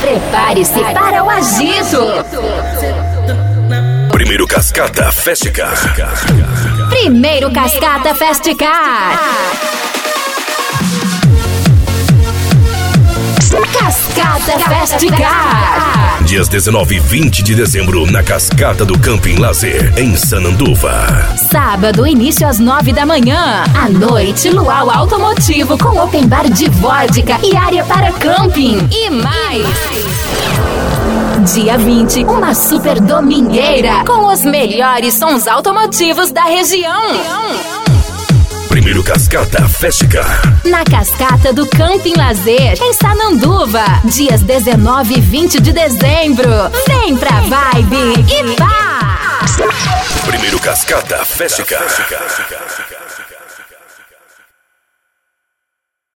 [0.00, 2.00] Prepare-se para o agito.
[4.12, 5.74] Primeiro Cascata Festicar.
[6.88, 9.18] Primeiro Cascata Festicar.
[13.72, 15.69] Cascata Festicar.
[16.30, 21.26] Dias 19 e 20 de dezembro na Cascata do Camping Lazer, em Sananduva.
[21.50, 23.64] Sábado, início às 9 da manhã.
[23.74, 28.78] À noite, luau automotivo com open bar de vodka e área para camping.
[28.92, 29.66] E mais.
[31.52, 37.79] Dia 20, uma super domingueira com os melhores sons automotivos da região.
[38.80, 40.40] Primeiro Cascata Festicar.
[40.64, 43.84] Na cascata do Camping Lazer, em Sananduva.
[44.06, 46.48] Dias 19 e 20 de dezembro.
[46.88, 49.44] Vem pra vibe e pá!
[50.26, 51.84] Primeiro Cascata Festicar.